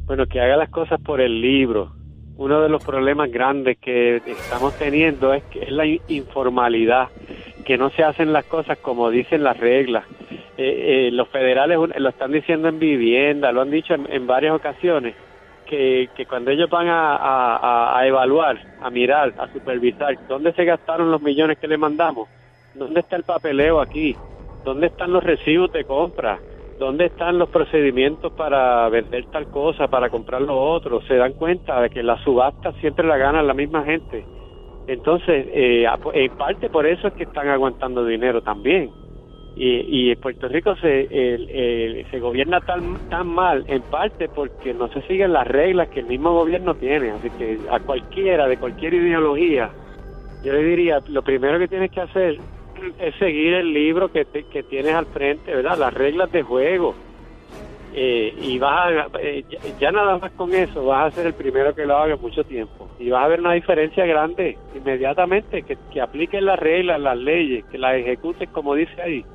Bueno, 0.06 0.28
que 0.28 0.40
haga 0.40 0.58
las 0.58 0.70
cosas 0.70 1.02
por 1.02 1.22
el 1.22 1.42
libro 1.42 1.94
uno 2.38 2.62
de 2.62 2.70
los 2.70 2.84
problemas 2.84 3.32
grandes 3.32 3.78
que 3.78 4.18
estamos 4.18 4.78
teniendo 4.78 5.34
es, 5.34 5.44
que 5.46 5.64
es 5.64 5.72
la 5.72 5.86
informalidad, 5.86 7.10
que 7.66 7.78
no 7.78 7.90
se 7.92 8.04
hacen 8.04 8.34
las 8.34 8.46
cosas 8.46 8.78
como 8.80 9.10
dicen 9.10 9.44
las 9.44 9.58
reglas. 9.58 10.06
Eh, 10.58 11.08
eh, 11.08 11.12
los 11.12 11.28
federales 11.30 11.78
lo 11.96 12.10
están 12.10 12.32
diciendo 12.32 12.68
en 12.68 12.80
vivienda, 12.80 13.52
lo 13.52 13.62
han 13.62 13.72
dicho 13.72 13.94
en, 13.94 14.28
varias 14.28 14.56
ocasiones, 14.56 15.16
que, 15.66 16.10
cuando 16.28 16.52
ellos 16.52 16.70
van 16.70 16.88
a, 16.90 17.98
a, 17.98 18.06
evaluar, 18.06 18.58
a 18.82 18.90
mirar, 18.90 19.34
a 19.38 19.48
supervisar, 19.54 20.18
¿dónde 20.28 20.52
se 20.54 20.66
gastaron 20.66 21.10
los 21.10 21.22
millones 21.22 21.58
que 21.60 21.68
le 21.68 21.78
mandamos? 21.78 22.28
¿Dónde 22.76 23.00
está 23.00 23.16
el 23.16 23.24
papeleo 23.24 23.80
aquí? 23.80 24.16
¿Dónde 24.66 24.88
están 24.88 25.14
los 25.14 25.24
recibos 25.24 25.72
de 25.72 25.86
compra? 25.86 26.40
¿Dónde 26.82 27.06
están 27.06 27.38
los 27.38 27.48
procedimientos 27.50 28.34
para 28.34 28.90
vender 28.90 29.28
tal 29.28 29.46
cosa, 29.52 29.88
para 29.88 30.10
comprar 30.10 30.42
lo 30.42 30.60
otro? 30.60 31.00
Se 31.04 31.14
dan 31.16 31.34
cuenta 31.34 31.80
de 31.80 31.92
que 31.92 32.02
la 32.02 32.18
subasta 32.24 32.72
siempre 32.82 33.06
la 33.06 33.18
gana 33.18 33.44
la 33.44 33.54
misma 33.54 33.84
gente. 33.84 34.26
Entonces, 34.88 35.46
eh, 35.54 35.86
en 36.16 36.32
parte 36.32 36.70
por 36.70 36.88
eso 36.88 37.10
es 37.10 37.14
que 37.14 37.26
están 37.26 37.50
aguantando 37.50 38.04
dinero 38.04 38.42
también. 38.42 38.90
Y, 39.56 40.10
y 40.10 40.16
Puerto 40.16 40.48
Rico 40.48 40.76
se, 40.78 42.08
se 42.10 42.20
gobierna 42.20 42.62
tan, 42.62 42.98
tan 43.10 43.28
mal, 43.28 43.64
en 43.68 43.84
parte 43.84 44.28
porque 44.28 44.74
no 44.74 44.88
se 44.88 45.04
siguen 45.04 45.34
las 45.34 45.46
reglas 45.46 45.88
que 45.90 46.00
el 46.00 46.08
mismo 46.08 46.34
gobierno 46.34 46.74
tiene. 46.74 47.12
Así 47.12 47.30
que 47.38 47.60
a 47.70 47.80
cualquiera, 47.82 48.48
de 48.48 48.58
cualquier 48.58 48.96
ideología, 48.96 49.70
yo 50.44 50.52
le 50.52 50.64
diría, 50.64 51.00
lo 51.10 51.22
primero 51.22 51.60
que 51.60 51.68
tienes 51.68 51.92
que 51.92 52.02
hacer 52.02 52.40
es 53.00 53.16
seguir 53.16 53.54
el 53.54 53.74
libro 53.74 54.12
que, 54.12 54.26
que 54.26 54.64
tienes 54.64 54.94
al 54.94 55.06
frente, 55.08 55.54
¿verdad? 55.54 55.78
Las 55.78 55.94
reglas 55.94 56.32
de 56.32 56.42
juego. 56.44 56.96
Eh, 57.94 58.34
y 58.42 58.58
vas 58.58 59.08
a, 59.14 59.20
eh, 59.20 59.44
ya, 59.80 59.92
nada 59.92 60.18
más 60.18 60.32
con 60.32 60.54
eso, 60.54 60.86
vas 60.86 61.12
a 61.12 61.16
ser 61.16 61.28
el 61.28 61.34
primero 61.34 61.76
que 61.76 61.86
lo 61.86 61.98
haga 61.98 62.16
mucho 62.16 62.44
tiempo. 62.44 62.90
Y 63.00 63.10
vas 63.10 63.26
a 63.26 63.28
ver 63.28 63.42
una 63.42 63.54
diferencia 63.54 64.06
grande 64.06 64.58
inmediatamente, 64.76 65.64
que, 65.64 65.78
que 65.92 66.02
apliquen 66.02 66.46
las 66.46 66.58
reglas, 66.58 67.02
las 67.02 67.18
leyes, 67.18 67.66
que 67.66 67.78
las 67.78 67.96
ejecuten 67.96 68.50
como 68.52 68.76
dice 68.76 69.02
ahí 69.02 69.26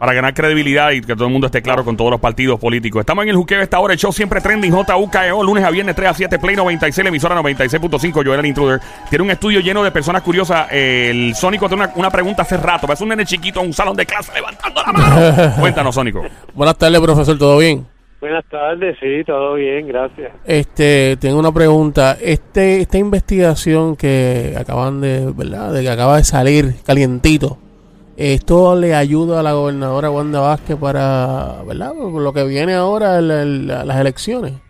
para 0.00 0.14
ganar 0.14 0.32
credibilidad 0.32 0.92
y 0.92 1.02
que 1.02 1.14
todo 1.14 1.26
el 1.26 1.30
mundo 1.30 1.46
esté 1.46 1.60
claro 1.60 1.84
con 1.84 1.94
todos 1.94 2.10
los 2.10 2.20
partidos 2.20 2.58
políticos. 2.58 3.00
Estamos 3.00 3.22
en 3.24 3.28
el 3.28 3.36
juqueo 3.36 3.60
esta 3.60 3.78
hora, 3.80 3.92
el 3.92 3.98
show 3.98 4.10
siempre 4.10 4.40
trending, 4.40 4.72
JUKEO, 4.72 5.44
lunes 5.44 5.62
a 5.62 5.70
viernes 5.70 5.94
3 5.94 6.08
a 6.08 6.14
7, 6.14 6.38
Play 6.38 6.56
96, 6.56 7.04
la 7.04 7.08
emisora 7.10 7.36
96.5, 7.36 8.24
Joel 8.24 8.40
el 8.40 8.46
Intruder. 8.46 8.80
Tiene 9.10 9.24
un 9.24 9.30
estudio 9.30 9.60
lleno 9.60 9.84
de 9.84 9.90
personas 9.90 10.22
curiosas. 10.22 10.68
el 10.72 11.34
Sónico 11.34 11.68
tiene 11.68 11.86
una, 11.96 12.10
pregunta 12.10 12.40
hace 12.42 12.56
rato, 12.56 12.86
parece 12.86 13.04
un 13.04 13.10
nene 13.10 13.26
chiquito 13.26 13.60
en 13.60 13.66
un 13.66 13.72
salón 13.74 13.94
de 13.94 14.06
clase 14.06 14.32
levantando 14.32 14.82
la 14.82 14.90
mano. 14.90 15.54
Cuéntanos, 15.60 15.94
Sónico. 15.94 16.22
Buenas 16.54 16.78
tardes, 16.78 16.98
profesor, 16.98 17.36
¿todo 17.36 17.58
bien? 17.58 17.86
Buenas 18.22 18.46
tardes, 18.46 18.96
sí, 19.00 19.22
todo 19.26 19.54
bien, 19.54 19.86
gracias. 19.86 20.32
Este, 20.46 21.18
tengo 21.20 21.38
una 21.38 21.52
pregunta. 21.52 22.16
Este, 22.18 22.80
esta 22.80 22.96
investigación 22.96 23.96
que 23.96 24.56
acaban 24.58 25.02
de, 25.02 25.30
¿verdad? 25.36 25.74
De 25.74 25.82
que 25.82 25.90
acaba 25.90 26.16
de 26.16 26.24
salir 26.24 26.76
calientito 26.86 27.58
esto 28.20 28.76
le 28.76 28.94
ayuda 28.94 29.40
a 29.40 29.42
la 29.42 29.54
gobernadora 29.54 30.10
Wanda 30.10 30.40
Vázquez 30.40 30.76
para, 30.76 31.62
¿verdad? 31.66 31.94
Lo 31.94 32.32
que 32.34 32.44
viene 32.44 32.74
ahora, 32.74 33.18
las 33.22 33.98
elecciones. 33.98 34.60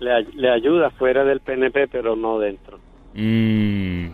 Le, 0.00 0.50
ayuda 0.50 0.90
fuera 0.90 1.22
del 1.22 1.38
PNP, 1.38 1.86
pero 1.86 2.16
no 2.16 2.40
dentro. 2.40 2.80
Mm. 3.14 4.08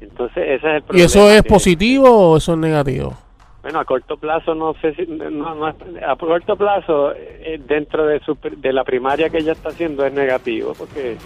Entonces, 0.00 0.44
ese 0.46 0.54
es 0.54 0.64
el 0.76 0.82
problema. 0.82 1.02
¿Y 1.02 1.02
eso 1.02 1.30
es 1.30 1.42
positivo 1.42 2.08
o 2.08 2.38
eso 2.38 2.54
es 2.54 2.58
negativo? 2.58 3.14
Bueno, 3.60 3.80
a 3.80 3.84
corto 3.84 4.16
plazo 4.16 4.54
no 4.54 4.74
sé 4.80 4.94
si 4.94 5.06
no, 5.06 5.66
a 5.66 6.16
corto 6.16 6.56
plazo 6.56 7.12
eh, 7.14 7.60
dentro 7.64 8.06
de 8.06 8.18
su 8.20 8.36
de 8.56 8.72
la 8.72 8.82
primaria 8.82 9.28
que 9.28 9.38
ella 9.38 9.52
está 9.52 9.68
haciendo 9.68 10.04
es 10.04 10.12
negativo 10.12 10.72
porque 10.76 11.16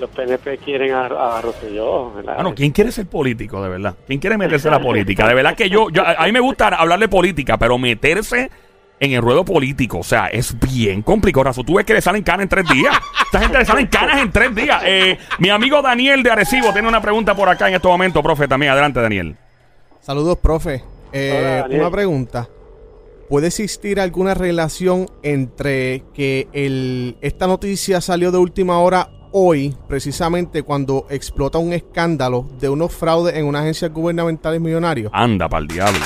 los 0.00 0.10
PNP 0.10 0.58
quieren 0.58 0.92
a, 0.92 1.06
a 1.06 1.40
Rosselló. 1.40 2.10
Bueno, 2.10 2.54
¿quién 2.54 2.72
quiere 2.72 2.90
ser 2.90 3.06
político, 3.06 3.62
de 3.62 3.68
verdad? 3.68 3.94
¿Quién 4.06 4.18
quiere 4.18 4.36
meterse 4.36 4.68
en 4.68 4.74
la 4.74 4.80
política? 4.80 5.28
De 5.28 5.34
verdad 5.34 5.54
que 5.54 5.68
yo, 5.68 5.90
yo, 5.90 6.02
a 6.04 6.24
mí 6.24 6.32
me 6.32 6.40
gusta 6.40 6.68
hablar 6.68 6.98
de 6.98 7.08
política, 7.08 7.58
pero 7.58 7.78
meterse 7.78 8.50
en 8.98 9.12
el 9.12 9.22
ruedo 9.22 9.44
político, 9.44 9.98
o 9.98 10.02
sea, 10.02 10.26
es 10.26 10.54
bien 10.60 11.02
complicado. 11.02 11.64
Tú 11.64 11.74
ves 11.74 11.86
que 11.86 11.94
le 11.94 12.02
salen 12.02 12.22
canas 12.22 12.44
en 12.44 12.48
tres 12.50 12.68
días. 12.68 12.94
Esta 13.24 13.40
gente 13.40 13.58
le 13.58 13.64
salen 13.64 13.86
canas 13.86 14.20
en 14.20 14.30
tres 14.30 14.54
días. 14.54 14.82
Eh, 14.84 15.18
mi 15.38 15.48
amigo 15.48 15.80
Daniel 15.80 16.22
de 16.22 16.30
Arecibo 16.30 16.72
tiene 16.72 16.86
una 16.86 17.00
pregunta 17.00 17.34
por 17.34 17.48
acá 17.48 17.68
en 17.68 17.74
este 17.76 17.88
momento, 17.88 18.22
profe, 18.22 18.46
también. 18.46 18.72
Adelante, 18.72 19.00
Daniel. 19.00 19.36
Saludos, 20.00 20.38
profe. 20.38 20.82
Eh, 21.12 21.62
una 21.70 21.90
pregunta. 21.90 22.48
¿Puede 23.30 23.46
existir 23.46 24.00
alguna 24.00 24.34
relación 24.34 25.06
entre 25.22 26.02
que 26.12 26.48
el, 26.52 27.16
esta 27.20 27.46
noticia 27.46 28.00
salió 28.00 28.32
de 28.32 28.38
última 28.38 28.80
hora 28.80 29.08
hoy, 29.32 29.74
precisamente 29.88 30.62
cuando 30.62 31.06
explota 31.10 31.58
un 31.58 31.72
escándalo 31.72 32.44
de 32.58 32.68
unos 32.68 32.94
fraudes 32.94 33.34
en 33.36 33.46
una 33.46 33.60
agencia 33.60 33.88
gubernamental 33.88 34.58
millonarios. 34.60 35.10
Anda, 35.14 35.48
para 35.48 35.62
el 35.62 35.68
diablo. 35.68 36.00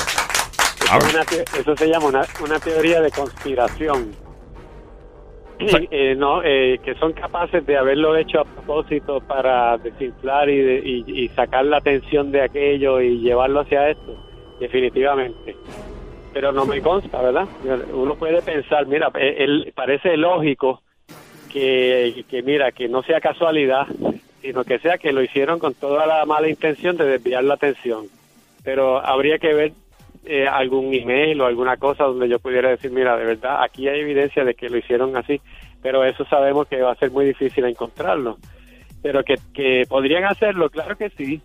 eso 1.59 1.77
se 1.77 1.89
llama 1.89 2.07
una, 2.07 2.59
teoría 2.59 3.01
de 3.01 3.11
conspiración. 3.11 4.13
Eh, 5.59 6.15
no, 6.17 6.43
eh, 6.43 6.81
que 6.85 6.95
son 6.97 7.13
capaces 7.13 7.65
de 7.65 7.77
haberlo 7.77 8.17
hecho 8.17 8.41
a 8.41 8.45
propósito 8.45 9.21
para 9.21 9.79
desinflar 9.79 10.51
y, 10.51 11.05
y, 11.07 11.29
sacar 11.29 11.65
la 11.65 11.79
atención 11.79 12.33
de 12.33 12.43
aquello 12.43 13.01
y 13.01 13.21
llevarlo 13.21 13.61
hacia 13.61 13.91
esto, 13.91 14.17
definitivamente. 14.59 15.57
Pero 16.33 16.51
no 16.51 16.67
me 16.67 16.83
consta, 16.83 17.23
¿verdad? 17.23 17.47
Uno 17.95 18.17
puede 18.17 18.43
pensar, 18.43 18.87
mira, 18.87 19.11
eh, 19.15 19.37
él, 19.39 19.73
parece 19.75 20.17
lógico 20.17 20.84
que, 21.55 22.43
mira, 22.45 22.73
que 22.73 22.89
no 22.89 23.03
sea 23.03 23.21
casualidad, 23.21 23.87
sino 24.43 24.65
que 24.65 24.79
sea 24.81 24.99
que 24.99 25.13
lo 25.13 25.23
hicieron 25.23 25.59
con 25.59 25.75
toda 25.75 26.07
la 26.07 26.25
mala 26.27 26.49
intención 26.49 26.97
de 26.97 27.05
desviar 27.05 27.45
la 27.45 27.55
atención. 27.55 28.07
Pero 28.65 29.05
habría 29.05 29.39
que 29.39 29.55
ver 29.55 29.73
eh, 30.25 30.49
algún 30.49 30.93
email 30.93 31.41
o 31.41 31.47
alguna 31.47 31.77
cosa 31.77 32.05
donde 32.05 32.29
yo 32.29 32.39
pudiera 32.41 32.71
decir, 32.71 32.91
mira, 32.91 33.17
de 33.17 33.25
verdad, 33.25 33.63
aquí 33.63 33.89
hay 33.89 34.01
evidencia 34.01 34.45
de 34.45 34.55
que 34.55 34.69
lo 34.69 34.79
hicieron 34.79 35.17
así, 35.17 35.41
pero 35.81 36.05
eso 36.05 36.25
sabemos 36.25 36.67
que 36.67 36.81
va 36.81 36.93
a 36.93 36.97
ser 36.97 37.11
muy 37.11 37.27
difícil 37.27 37.65
encontrarlo. 37.65 38.39
Pero 39.03 39.23
que, 39.23 39.35
que 39.53 39.85
podrían 39.89 40.25
hacerlo, 40.25 40.71
claro 40.71 40.97
que 40.97 41.11
sí. 41.11 41.41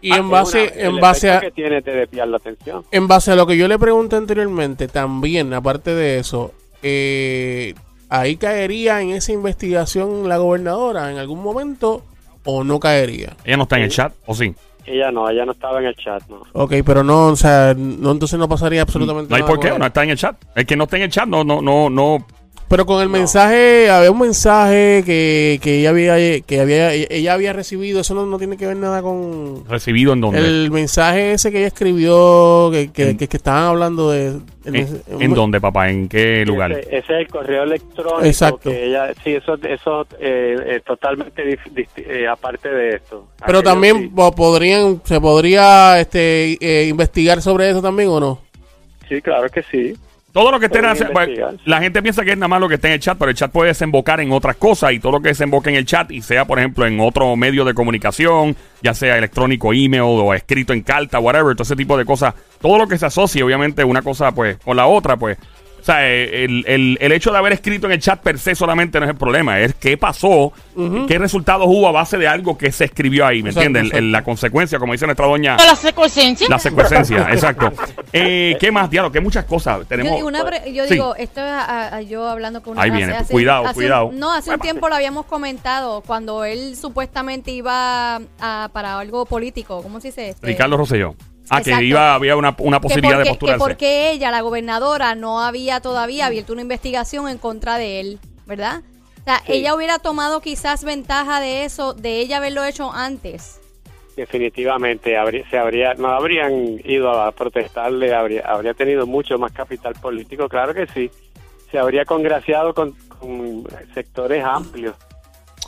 Y 0.00 0.12
en 0.12 0.28
base, 0.28 0.72
en 0.84 0.96
base 0.96 1.30
a 1.30 1.40
que 1.40 1.52
tiene 1.52 1.80
de 1.80 2.08
la 2.26 2.36
atención. 2.36 2.84
En 2.90 3.06
base 3.06 3.30
a 3.30 3.36
lo 3.36 3.46
que 3.46 3.56
yo 3.56 3.68
le 3.68 3.78
pregunté 3.78 4.16
anteriormente, 4.16 4.88
también, 4.88 5.54
aparte 5.54 5.94
de 5.94 6.18
eso, 6.18 6.52
eh, 6.82 7.74
ahí 8.12 8.36
caería 8.36 9.00
en 9.00 9.10
esa 9.10 9.32
investigación 9.32 10.28
la 10.28 10.36
gobernadora 10.36 11.10
en 11.10 11.16
algún 11.16 11.42
momento 11.42 12.04
o 12.44 12.62
no 12.62 12.78
caería. 12.78 13.36
Ella 13.44 13.56
no 13.56 13.62
está 13.62 13.78
en 13.78 13.84
el 13.84 13.90
chat, 13.90 14.12
¿o 14.26 14.34
sí? 14.34 14.54
Ella 14.84 15.10
no, 15.10 15.30
ella 15.30 15.46
no 15.46 15.52
estaba 15.52 15.78
en 15.78 15.86
el 15.86 15.94
chat, 15.96 16.22
no. 16.28 16.42
Ok, 16.52 16.74
pero 16.84 17.02
no, 17.02 17.28
o 17.28 17.36
sea, 17.36 17.74
no, 17.74 18.10
entonces 18.10 18.38
no 18.38 18.48
pasaría 18.48 18.82
absolutamente 18.82 19.30
nada. 19.30 19.38
No 19.38 19.46
hay 19.46 19.50
por 19.50 19.60
qué, 19.60 19.78
no 19.78 19.86
está 19.86 20.04
en 20.04 20.10
el 20.10 20.18
chat. 20.18 20.36
El 20.54 20.66
que 20.66 20.76
no 20.76 20.84
está 20.84 20.96
en 20.96 21.04
el 21.04 21.10
chat 21.10 21.26
no, 21.26 21.42
no, 21.42 21.62
no, 21.62 21.88
no 21.88 22.26
pero 22.72 22.86
con 22.86 23.02
el 23.02 23.10
mensaje, 23.10 23.90
había 23.90 24.10
un 24.10 24.18
mensaje 24.18 25.02
que, 25.04 25.60
que 25.62 25.80
ella 25.80 25.90
había 25.90 26.40
que 26.40 26.58
había 26.58 26.94
ella 26.94 27.34
había 27.34 27.52
recibido, 27.52 28.00
eso 28.00 28.14
no, 28.14 28.24
no 28.24 28.38
tiene 28.38 28.56
que 28.56 28.66
ver 28.66 28.78
nada 28.78 29.02
con 29.02 29.62
recibido 29.68 30.14
en 30.14 30.22
dónde. 30.22 30.38
El 30.38 30.70
mensaje 30.70 31.32
ese 31.32 31.52
que 31.52 31.58
ella 31.58 31.66
escribió 31.66 32.70
que, 32.72 32.90
que, 32.90 33.14
que, 33.14 33.36
estaban 33.36 33.64
hablando 33.64 34.10
de 34.10 34.40
¿En, 34.64 35.34
dónde, 35.34 35.60
papá? 35.60 35.90
¿En 35.90 36.08
qué 36.08 36.46
lugar? 36.46 36.72
Ese, 36.72 36.96
es 36.96 37.10
el 37.10 37.28
correo 37.28 37.64
electrónico 37.64 38.24
Exacto. 38.24 38.70
que 38.70 38.86
ella 38.86 39.12
sí, 39.22 39.34
eso 39.34 39.58
eso 39.62 40.06
eh, 40.18 40.80
totalmente 40.86 41.58
eh, 41.98 42.26
aparte 42.26 42.70
de 42.70 42.96
esto. 42.96 43.28
Pero 43.44 43.62
también 43.62 44.14
podrían 44.14 45.02
se 45.04 45.20
podría 45.20 46.00
este 46.00 46.56
eh, 46.58 46.88
investigar 46.88 47.42
sobre 47.42 47.68
eso 47.68 47.82
también 47.82 48.08
o 48.08 48.18
no? 48.18 48.38
Sí, 49.10 49.20
claro 49.20 49.50
que 49.50 49.62
sí. 49.64 49.94
Todo 50.32 50.50
lo 50.50 50.58
que 50.58 50.66
esté 50.66 50.78
en 50.78 50.86
la 51.66 51.80
gente 51.80 52.02
piensa 52.02 52.24
que 52.24 52.32
es 52.32 52.38
nada 52.38 52.48
más 52.48 52.60
lo 52.60 52.68
que 52.68 52.76
está 52.76 52.88
en 52.88 52.94
el 52.94 53.00
chat, 53.00 53.18
pero 53.18 53.30
el 53.30 53.36
chat 53.36 53.52
puede 53.52 53.68
desembocar 53.68 54.18
en 54.20 54.32
otras 54.32 54.56
cosas 54.56 54.92
y 54.92 54.98
todo 54.98 55.12
lo 55.12 55.20
que 55.20 55.28
desemboque 55.28 55.68
en 55.68 55.76
el 55.76 55.84
chat 55.84 56.10
y 56.10 56.22
sea, 56.22 56.46
por 56.46 56.58
ejemplo, 56.58 56.86
en 56.86 56.98
otro 57.00 57.36
medio 57.36 57.66
de 57.66 57.74
comunicación, 57.74 58.56
ya 58.82 58.94
sea 58.94 59.18
electrónico, 59.18 59.74
email 59.74 60.02
o 60.04 60.32
escrito 60.32 60.72
en 60.72 60.82
carta, 60.82 61.18
whatever, 61.18 61.54
todo 61.54 61.64
ese 61.64 61.76
tipo 61.76 61.98
de 61.98 62.06
cosas, 62.06 62.34
todo 62.62 62.78
lo 62.78 62.88
que 62.88 62.96
se 62.96 63.04
asocie, 63.04 63.42
obviamente, 63.42 63.84
una 63.84 64.00
cosa 64.00 64.32
pues 64.32 64.56
con 64.56 64.76
la 64.76 64.86
otra, 64.86 65.18
pues 65.18 65.36
o 65.82 65.84
sea, 65.84 66.08
eh, 66.08 66.44
el, 66.44 66.64
el, 66.68 66.96
el, 67.00 67.10
hecho 67.10 67.32
de 67.32 67.38
haber 67.38 67.52
escrito 67.54 67.86
en 67.86 67.92
el 67.94 67.98
chat 67.98 68.20
per 68.20 68.38
se 68.38 68.54
solamente 68.54 69.00
no 69.00 69.04
es 69.04 69.10
el 69.10 69.16
problema, 69.16 69.58
es 69.58 69.74
qué 69.74 69.96
pasó, 69.96 70.52
qué 71.08 71.18
resultados 71.18 71.66
hubo 71.66 71.88
a 71.88 71.90
base 71.90 72.18
de 72.18 72.28
algo 72.28 72.56
que 72.56 72.70
se 72.70 72.84
escribió 72.84 73.26
ahí, 73.26 73.42
¿me 73.42 73.50
entiendes? 73.50 73.90
La 74.00 74.22
consecuencia, 74.22 74.78
como 74.78 74.92
dice 74.92 75.06
nuestra 75.06 75.26
doña. 75.26 75.56
La 75.56 75.74
secuencia. 75.74 76.32
La 76.48 76.60
secuencia, 76.60 77.26
exacto. 77.32 77.72
Eh, 78.12 78.56
¿Qué 78.60 78.70
más, 78.70 78.90
Diablo? 78.90 79.10
Que 79.10 79.20
muchas 79.20 79.44
cosas 79.44 79.84
tenemos. 79.88 80.20
Yo, 80.72 80.86
digo, 80.86 81.16
esto 81.16 81.40
es 81.44 82.08
yo 82.08 82.28
hablando 82.28 82.62
con 82.62 82.74
una 82.74 82.82
Ahí 82.82 82.90
viene, 82.92 83.16
cuidado, 83.28 83.64
cuidado. 83.74 84.10
no, 84.12 84.32
hace 84.32 84.52
un 84.52 84.60
tiempo 84.60 84.88
lo 84.88 84.94
habíamos 84.94 85.26
comentado, 85.26 86.02
cuando 86.02 86.44
él 86.44 86.76
supuestamente 86.76 87.50
iba 87.50 88.20
a, 88.40 88.70
para 88.72 89.00
algo 89.00 89.26
político, 89.26 89.82
¿cómo 89.82 90.00
se 90.00 90.08
dice? 90.08 90.28
Este? 90.28 90.46
Ricardo 90.46 90.76
Rosselló. 90.76 91.16
Ah, 91.54 91.60
que 91.60 91.84
iba, 91.84 92.14
había 92.14 92.34
una, 92.34 92.56
una 92.60 92.80
posibilidad 92.80 93.18
de 93.18 93.26
posturarse. 93.26 93.58
Que 93.58 93.68
porque 93.68 94.10
ella, 94.12 94.30
la 94.30 94.40
gobernadora, 94.40 95.14
no 95.14 95.42
había 95.42 95.80
todavía 95.80 96.24
abierto 96.24 96.54
una 96.54 96.62
investigación 96.62 97.28
en 97.28 97.36
contra 97.36 97.76
de 97.76 98.00
él, 98.00 98.20
¿verdad? 98.46 98.80
O 99.20 99.24
sea, 99.24 99.42
ella 99.46 99.74
hubiera 99.74 99.98
tomado 99.98 100.40
quizás 100.40 100.82
ventaja 100.82 101.40
de 101.40 101.64
eso, 101.64 101.92
de 101.92 102.20
ella 102.20 102.38
haberlo 102.38 102.64
hecho 102.64 102.90
antes. 102.90 103.60
Definitivamente, 104.16 105.18
habría, 105.18 105.48
se 105.50 105.58
habría, 105.58 105.92
no 105.94 106.08
habrían 106.08 106.80
ido 106.84 107.10
a 107.10 107.32
protestarle, 107.32 108.14
habría, 108.14 108.42
habría 108.46 108.72
tenido 108.72 109.06
mucho 109.06 109.36
más 109.38 109.52
capital 109.52 109.92
político, 110.00 110.48
claro 110.48 110.72
que 110.72 110.86
sí. 110.86 111.10
Se 111.70 111.78
habría 111.78 112.06
congraciado 112.06 112.72
con, 112.72 112.94
sectores 113.92 114.42
amplios. 114.42 114.96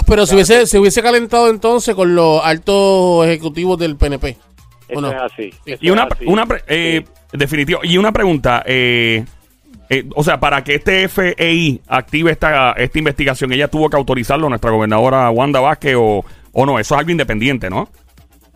Pero 0.06 0.24
si 0.24 0.34
hubiese, 0.34 0.66
se 0.66 0.78
hubiese 0.78 1.02
calentado 1.02 1.50
entonces 1.50 1.94
con 1.94 2.14
los 2.14 2.42
altos 2.42 3.26
ejecutivos 3.26 3.78
del 3.78 3.96
PNP. 3.96 4.38
Eso 4.88 5.06
es 5.06 5.20
así. 5.20 5.54
y 5.80 5.90
una, 5.90 6.08
una 6.26 6.46
eh, 6.66 7.04
definitivo. 7.32 7.80
Y 7.82 7.96
una 7.96 8.12
pregunta, 8.12 8.62
eh, 8.66 9.24
eh, 9.88 10.04
o 10.14 10.22
sea, 10.22 10.38
para 10.38 10.62
que 10.64 10.76
este 10.76 11.08
FEI 11.08 11.80
active 11.88 12.30
esta, 12.30 12.72
esta 12.72 12.98
investigación, 12.98 13.52
ella 13.52 13.68
tuvo 13.68 13.88
que 13.88 13.96
autorizarlo, 13.96 14.48
nuestra 14.48 14.70
gobernadora 14.70 15.30
Wanda 15.30 15.60
Vázquez, 15.60 15.94
o, 15.96 16.24
o 16.52 16.66
no, 16.66 16.78
eso 16.78 16.94
es 16.94 16.98
algo 16.98 17.10
independiente, 17.10 17.68
¿no? 17.70 17.88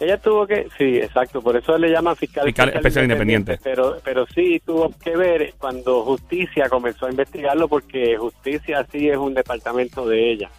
Ella 0.00 0.16
tuvo 0.16 0.46
que, 0.46 0.68
sí, 0.78 0.96
exacto, 0.98 1.42
por 1.42 1.56
eso 1.56 1.76
le 1.76 1.90
llaman 1.90 2.14
fiscal, 2.14 2.44
fiscal 2.44 2.68
especial, 2.68 3.04
independiente. 3.04 3.58
Pero, 3.64 3.96
pero 4.04 4.26
sí 4.26 4.62
tuvo 4.64 4.92
que 5.02 5.16
ver 5.16 5.54
cuando 5.58 6.04
Justicia 6.04 6.68
comenzó 6.68 7.06
a 7.06 7.10
investigarlo, 7.10 7.66
porque 7.66 8.16
Justicia 8.16 8.86
sí 8.92 9.08
es 9.08 9.16
un 9.16 9.34
departamento 9.34 10.06
de 10.06 10.32
ella. 10.32 10.50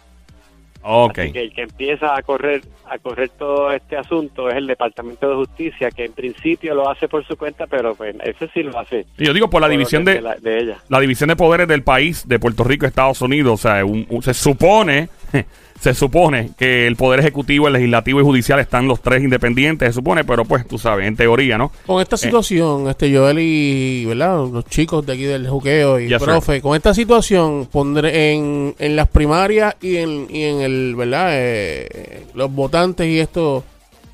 Okay. 0.82 1.30
que 1.30 1.42
el 1.42 1.52
que 1.52 1.62
empieza 1.62 2.16
a 2.16 2.22
correr 2.22 2.62
a 2.90 2.98
correr 2.98 3.28
todo 3.28 3.70
este 3.70 3.96
asunto 3.96 4.48
es 4.48 4.56
el 4.56 4.66
Departamento 4.66 5.28
de 5.28 5.36
Justicia, 5.36 5.90
que 5.90 6.06
en 6.06 6.12
principio 6.12 6.74
lo 6.74 6.88
hace 6.88 7.06
por 7.06 7.24
su 7.24 7.36
cuenta, 7.36 7.66
pero 7.66 7.94
pues 7.94 8.16
ese 8.24 8.48
sí 8.48 8.62
lo 8.62 8.76
hace. 8.78 9.06
Yo 9.18 9.32
digo 9.32 9.48
por 9.48 9.60
la 9.60 9.68
división 9.68 10.04
de, 10.04 10.20
de, 10.40 10.58
ella. 10.58 10.78
La 10.88 10.98
división 10.98 11.28
de 11.28 11.36
poderes 11.36 11.68
del 11.68 11.82
país, 11.82 12.26
de 12.26 12.38
Puerto 12.38 12.64
Rico, 12.64 12.86
Estados 12.86 13.22
Unidos. 13.22 13.52
O 13.52 13.62
sea, 13.62 13.84
se 14.22 14.34
supone 14.34 15.08
se 15.80 15.94
supone 15.94 16.50
que 16.58 16.86
el 16.86 16.96
Poder 16.96 17.20
Ejecutivo, 17.20 17.66
el 17.66 17.72
Legislativo 17.72 18.20
y 18.20 18.24
Judicial 18.24 18.60
están 18.60 18.86
los 18.86 19.00
tres 19.00 19.22
independientes, 19.22 19.88
se 19.88 19.92
supone, 19.94 20.24
pero 20.24 20.44
pues 20.44 20.66
tú 20.66 20.78
sabes, 20.78 21.06
en 21.06 21.16
teoría, 21.16 21.56
¿no? 21.56 21.72
Con 21.86 22.02
esta 22.02 22.16
eh, 22.16 22.18
situación, 22.18 22.88
este 22.88 23.14
Joel 23.14 23.38
y, 23.40 24.04
¿verdad? 24.04 24.46
Los 24.46 24.66
chicos 24.66 25.06
de 25.06 25.14
aquí 25.14 25.24
del 25.24 25.48
juqueo 25.48 25.98
y 25.98 26.08
profe, 26.18 26.60
con 26.60 26.76
esta 26.76 26.92
situación, 26.92 27.66
pondré 27.70 28.32
en, 28.32 28.74
en 28.78 28.96
las 28.96 29.08
primarias 29.08 29.74
y 29.80 29.96
en, 29.96 30.26
y 30.30 30.44
en 30.44 30.60
el, 30.60 30.94
¿verdad? 30.96 31.28
Eh, 31.32 32.26
los 32.34 32.52
votantes 32.52 33.06
y 33.06 33.18
esto, 33.18 33.64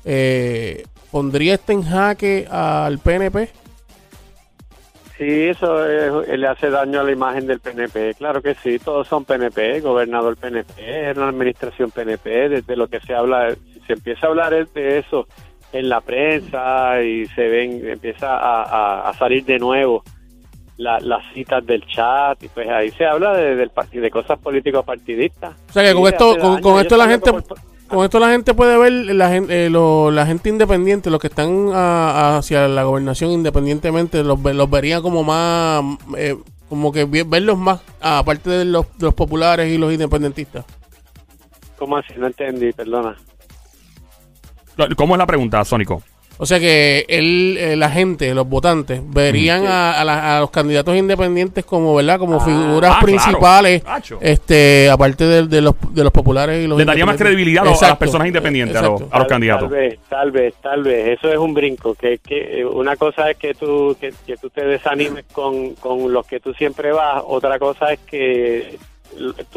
eh, 0.05 0.85
¿pondría 1.11 1.55
este 1.55 1.73
en 1.73 1.83
jaque 1.83 2.47
al 2.49 2.99
PNP? 2.99 3.49
Sí, 5.17 5.45
eso 5.45 5.81
le 5.83 6.47
hace 6.47 6.69
daño 6.69 6.99
a 6.99 7.03
la 7.03 7.11
imagen 7.11 7.47
del 7.47 7.59
PNP. 7.59 8.13
Claro 8.15 8.41
que 8.41 8.53
sí, 8.53 8.77
todos 8.77 9.07
son 9.07 9.25
PNP, 9.25 9.81
gobernador 9.81 10.37
PNP, 10.37 11.09
es 11.09 11.17
una 11.17 11.29
administración 11.29 11.89
PNP, 11.89 12.49
desde 12.49 12.75
lo 12.75 12.87
que 12.87 12.99
se 12.99 13.15
habla, 13.15 13.55
se 13.87 13.93
empieza 13.93 14.27
a 14.27 14.29
hablar 14.29 14.67
de 14.67 14.99
eso 14.99 15.27
en 15.73 15.89
la 15.89 16.01
prensa 16.01 17.01
y 17.01 17.25
se 17.27 17.47
ven, 17.47 17.87
empieza 17.87 18.27
a, 18.29 19.11
salir 19.13 19.43
de 19.45 19.57
nuevo 19.57 20.03
las 20.77 21.23
citas 21.33 21.65
del 21.65 21.83
chat 21.87 22.41
y 22.43 22.49
pues 22.49 22.69
ahí 22.69 22.91
se 22.91 23.05
habla 23.05 23.35
de, 23.35 23.55
del 23.55 23.71
de 23.91 24.11
cosas 24.11 24.37
políticos 24.37 24.85
partidistas. 24.85 25.55
O 25.69 25.73
sea 25.73 25.83
que 25.83 25.93
con 25.93 26.07
esto, 26.07 26.61
con, 26.61 26.79
esto 26.79 26.95
la 26.95 27.07
gente... 27.07 27.31
Con 27.87 28.03
esto 28.03 28.19
la 28.19 28.31
gente 28.31 28.53
puede 28.53 28.77
ver 28.77 28.91
la 29.15 29.29
gente, 29.29 29.65
eh, 29.65 29.69
la 29.69 30.25
gente 30.25 30.49
independiente, 30.49 31.09
los 31.09 31.21
que 31.21 31.27
están 31.27 31.69
hacia 31.73 32.67
la 32.67 32.83
gobernación 32.83 33.31
independientemente, 33.31 34.23
los, 34.23 34.43
los 34.43 34.69
verían 34.69 35.01
como 35.01 35.23
más, 35.23 35.83
eh, 36.17 36.35
como 36.67 36.91
que 36.91 37.05
verlos 37.05 37.57
más, 37.57 37.81
aparte 38.01 38.49
de 38.49 38.65
los, 38.65 38.85
de 38.97 39.05
los 39.05 39.13
populares 39.13 39.71
y 39.71 39.77
los 39.77 39.93
independentistas. 39.93 40.65
¿Cómo 41.77 41.97
así? 41.97 42.13
No 42.17 42.27
entendí, 42.27 42.73
perdona. 42.73 43.15
¿Cómo 44.95 45.15
es 45.15 45.19
la 45.19 45.25
pregunta, 45.25 45.63
Sónico? 45.63 46.03
O 46.39 46.45
sea 46.45 46.59
que 46.59 47.05
él, 47.07 47.57
eh, 47.59 47.75
la 47.75 47.89
gente, 47.89 48.33
los 48.33 48.47
votantes, 48.47 49.01
verían 49.03 49.65
a, 49.65 50.39
los 50.39 50.51
candidatos 50.51 50.95
independientes 50.95 51.65
como, 51.65 51.95
¿verdad? 51.95 52.19
Como 52.19 52.37
ah. 52.37 52.45
figuras 52.45 52.95
ah, 52.97 52.99
principales, 53.01 53.83
este, 54.21 54.89
aparte 54.89 55.25
de, 55.25 55.61
los, 55.61 55.75
de 55.91 56.03
los 56.03 56.11
populares 56.11 56.63
y 56.63 56.67
los 56.67 56.77
Le 56.77 56.85
daría 56.85 57.05
más 57.05 57.17
credibilidad 57.17 57.65
a 57.67 57.87
las 57.87 57.97
personas 57.97 58.27
independientes, 58.27 58.77
a 58.77 58.81
los, 58.83 59.27
candidatos. 59.27 59.69
Tal 59.69 59.79
vez, 59.79 59.99
tal 60.09 60.31
vez, 60.31 60.53
tal 60.61 60.83
vez. 60.83 61.17
Eso 61.17 61.31
es 61.31 61.37
un 61.37 61.53
brinco. 61.53 61.95
Que, 61.95 62.19
que 62.19 62.63
una 62.65 62.95
cosa 62.95 63.31
es 63.31 63.37
que 63.37 63.53
tú, 63.53 63.95
que, 63.99 64.13
que 64.25 64.37
tú 64.37 64.49
te 64.49 64.65
desanimes 64.65 65.25
con, 65.31 65.73
con 65.75 66.11
los 66.13 66.27
que 66.27 66.39
tú 66.39 66.53
siempre 66.53 66.91
vas. 66.91 67.23
Otra 67.25 67.57
cosa 67.57 67.93
es 67.93 67.99
que 67.99 68.77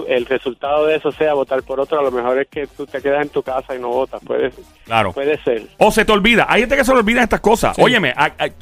el 0.09 0.27
resultado 0.27 0.87
de 0.87 0.97
eso 0.97 1.13
sea 1.13 1.35
votar 1.35 1.63
por 1.63 1.81
otro, 1.81 1.99
a 1.99 2.03
lo 2.03 2.11
mejor 2.11 2.39
es 2.39 2.49
que 2.49 2.67
tú 2.67 2.87
te 2.87 3.01
quedas 3.01 3.23
en 3.23 3.29
tu 3.29 3.43
casa 3.43 3.75
y 3.75 3.79
no 3.79 3.89
votas. 3.89 4.23
Puede, 4.25 4.53
claro. 4.85 5.13
puede 5.13 5.43
ser. 5.43 5.67
O 5.79 5.91
se 5.91 6.05
te 6.05 6.13
olvida. 6.13 6.47
Hay 6.49 6.61
gente 6.61 6.77
que 6.77 6.85
se 6.85 6.93
le 6.93 7.01
olvida 7.01 7.23
estas 7.23 7.41
cosas. 7.41 7.77
Óyeme, 7.79 8.15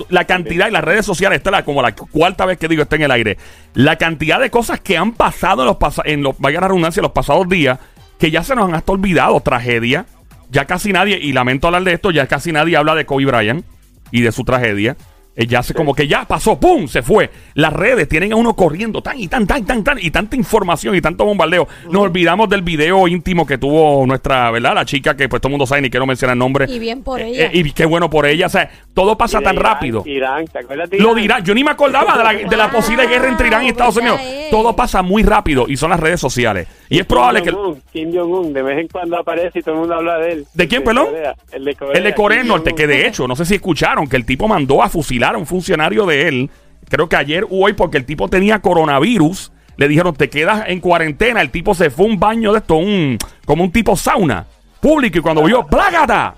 la 0.08 0.24
cantidad 0.24 0.68
y 0.68 0.70
las 0.70 0.84
redes 0.84 1.06
sociales, 1.06 1.38
esta 1.38 1.58
es 1.58 1.64
como 1.64 1.82
la 1.82 1.94
cuarta 1.94 2.46
vez 2.46 2.58
que 2.58 2.68
digo 2.68 2.82
está 2.82 2.96
en 2.96 3.02
el 3.02 3.10
aire. 3.10 3.38
La 3.74 3.96
cantidad 3.96 4.40
de 4.40 4.50
cosas 4.50 4.80
que 4.80 4.96
han 4.96 5.12
pasado 5.12 5.62
en 5.62 5.68
los, 5.68 5.76
en 6.04 6.22
los 6.22 6.38
vaya 6.38 6.60
la 6.60 6.68
redundancia, 6.68 7.00
en 7.00 7.04
los 7.04 7.12
pasados 7.12 7.48
días, 7.48 7.78
que 8.18 8.30
ya 8.30 8.42
se 8.42 8.54
nos 8.54 8.68
han 8.68 8.74
hasta 8.74 8.92
olvidado. 8.92 9.40
Tragedia. 9.40 10.06
Ya 10.50 10.64
casi 10.64 10.92
nadie, 10.92 11.18
y 11.20 11.32
lamento 11.32 11.66
hablar 11.66 11.84
de 11.84 11.92
esto, 11.92 12.10
ya 12.10 12.26
casi 12.26 12.52
nadie 12.52 12.76
habla 12.76 12.94
de 12.94 13.04
Kobe 13.04 13.26
Bryant 13.26 13.66
y 14.10 14.22
de 14.22 14.32
su 14.32 14.44
tragedia. 14.44 14.96
Eh, 15.40 15.46
ya 15.46 15.62
se, 15.62 15.72
como 15.72 15.94
que 15.94 16.08
ya 16.08 16.24
pasó, 16.24 16.58
¡pum! 16.58 16.88
Se 16.88 17.00
fue. 17.00 17.30
Las 17.54 17.72
redes 17.72 18.08
tienen 18.08 18.32
a 18.32 18.36
uno 18.36 18.54
corriendo 18.56 19.00
tan 19.00 19.20
y 19.20 19.28
tan, 19.28 19.46
tan, 19.46 19.64
tan, 19.64 19.84
tan, 19.84 19.96
y 20.00 20.10
tanta 20.10 20.34
información 20.34 20.96
y 20.96 21.00
tanto 21.00 21.24
bombardeo. 21.24 21.68
Nos 21.92 22.02
olvidamos 22.02 22.48
del 22.48 22.62
video 22.62 23.06
íntimo 23.06 23.46
que 23.46 23.56
tuvo 23.56 24.04
nuestra, 24.04 24.50
¿verdad? 24.50 24.74
La 24.74 24.84
chica 24.84 25.16
que 25.16 25.28
pues 25.28 25.40
todo 25.40 25.48
el 25.48 25.52
mundo 25.52 25.64
sabe, 25.64 25.80
ni 25.82 25.90
quiero 25.90 26.06
mencionar 26.06 26.34
el 26.34 26.40
nombre. 26.40 26.66
Y 26.68 26.80
bien 26.80 27.04
por 27.04 27.20
Eh, 27.20 27.28
ella. 27.28 27.46
eh, 27.46 27.50
y 27.52 27.70
qué 27.70 27.84
bueno 27.84 28.10
por 28.10 28.26
ella. 28.26 28.46
O 28.46 28.48
sea, 28.50 28.68
todo 28.92 29.16
pasa 29.16 29.40
tan 29.40 29.54
Irán, 29.54 29.64
rápido. 29.64 30.02
Irán, 30.06 30.44
¿te 30.46 30.58
acuerdas 30.58 30.90
de 30.90 30.98
Lo 30.98 31.10
Irán? 31.12 31.22
dirá. 31.22 31.38
Yo 31.38 31.54
ni 31.54 31.62
me 31.62 31.70
acordaba 31.70 32.18
de 32.18 32.24
la, 32.24 32.48
de 32.50 32.56
la 32.56 32.70
posible 32.72 33.06
guerra 33.06 33.28
entre 33.28 33.46
Irán 33.46 33.64
y 33.64 33.68
Estados 33.68 33.96
Unidos. 33.96 34.20
Todo 34.50 34.74
pasa 34.76 35.02
muy 35.02 35.22
rápido 35.22 35.66
y 35.68 35.76
son 35.76 35.90
las 35.90 36.00
redes 36.00 36.20
sociales. 36.20 36.68
Y 36.88 36.96
es 36.96 37.02
Kim 37.02 37.08
probable 37.08 37.42
que. 37.42 37.50
Kim 37.92 38.12
Jong-un, 38.14 38.52
de 38.52 38.62
vez 38.62 38.78
en 38.78 38.88
cuando 38.88 39.18
aparece 39.18 39.58
y 39.58 39.62
todo 39.62 39.74
el 39.74 39.80
mundo 39.80 39.94
habla 39.94 40.18
de 40.18 40.32
él. 40.32 40.46
¿De 40.54 40.68
quién, 40.68 40.82
perdón? 40.84 41.08
El 41.52 41.64
de 41.64 41.74
Corea. 41.74 41.96
El 41.98 42.04
de 42.04 42.14
Corea 42.14 42.38
del 42.38 42.48
Norte, 42.48 42.74
que 42.74 42.86
de 42.86 43.06
hecho, 43.06 43.26
no 43.28 43.36
sé 43.36 43.44
si 43.44 43.54
escucharon 43.56 44.06
que 44.08 44.16
el 44.16 44.24
tipo 44.24 44.48
mandó 44.48 44.82
a 44.82 44.88
fusilar 44.88 45.34
a 45.34 45.38
un 45.38 45.46
funcionario 45.46 46.06
de 46.06 46.28
él, 46.28 46.50
creo 46.88 47.08
que 47.08 47.16
ayer 47.16 47.44
o 47.44 47.64
hoy, 47.64 47.72
porque 47.74 47.98
el 47.98 48.04
tipo 48.04 48.28
tenía 48.28 48.60
coronavirus. 48.60 49.52
Le 49.76 49.86
dijeron, 49.86 50.12
te 50.14 50.28
quedas 50.28 50.64
en 50.66 50.80
cuarentena. 50.80 51.40
El 51.40 51.50
tipo 51.50 51.72
se 51.72 51.90
fue 51.90 52.06
a 52.06 52.08
un 52.08 52.18
baño 52.18 52.52
de 52.52 52.58
esto, 52.58 52.74
un, 52.74 53.16
como 53.44 53.62
un 53.62 53.70
tipo 53.70 53.94
sauna 53.96 54.44
público. 54.80 55.18
Y 55.18 55.20
cuando 55.20 55.44
vio, 55.44 55.64
¡plágata! 55.66 56.34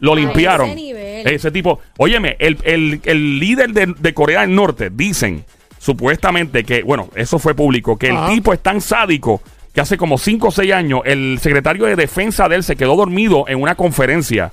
Lo 0.00 0.14
limpiaron. 0.14 0.66
ese 0.68 0.76
nivel. 0.76 1.26
Ese 1.26 1.50
tipo, 1.50 1.80
óyeme, 1.96 2.36
el, 2.38 2.58
el- 2.64 3.00
el 3.04 3.38
líder 3.40 3.70
de, 3.72 3.94
de 3.98 4.14
Corea 4.14 4.42
del 4.42 4.54
Norte, 4.54 4.90
dicen 4.92 5.44
supuestamente 5.78 6.64
que, 6.64 6.82
bueno, 6.82 7.08
eso 7.14 7.38
fue 7.38 7.54
público, 7.54 7.96
que 7.96 8.10
Ajá. 8.10 8.26
el 8.26 8.34
tipo 8.34 8.52
es 8.52 8.60
tan 8.60 8.80
sádico 8.80 9.40
que 9.72 9.80
hace 9.80 9.96
como 9.96 10.18
5 10.18 10.48
o 10.48 10.50
6 10.50 10.72
años 10.72 11.00
el 11.04 11.38
secretario 11.40 11.86
de 11.86 11.96
defensa 11.96 12.48
de 12.48 12.56
él 12.56 12.64
se 12.64 12.76
quedó 12.76 12.96
dormido 12.96 13.44
en 13.48 13.62
una 13.62 13.74
conferencia 13.74 14.50